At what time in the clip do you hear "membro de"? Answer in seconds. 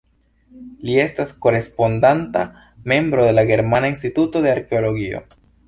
2.95-3.37